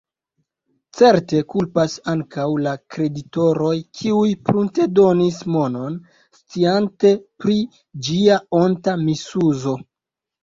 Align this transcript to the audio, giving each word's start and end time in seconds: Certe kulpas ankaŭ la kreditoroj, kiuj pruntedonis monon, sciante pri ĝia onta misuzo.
Certe 0.99 1.41
kulpas 1.53 1.97
ankaŭ 2.13 2.45
la 2.67 2.71
kreditoroj, 2.95 3.73
kiuj 3.99 4.31
pruntedonis 4.47 5.37
monon, 5.57 5.99
sciante 6.39 7.11
pri 7.45 7.59
ĝia 8.09 8.39
onta 8.63 8.97
misuzo. 9.05 9.75